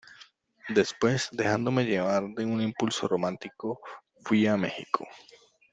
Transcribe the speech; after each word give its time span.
después, 0.69 1.29
dejándome 1.31 1.85
llevar 1.85 2.23
de 2.29 2.43
un 2.43 2.59
impulso 2.59 3.07
romántico, 3.07 3.79
fuí 4.23 4.47
a 4.47 4.57
México. 4.57 5.05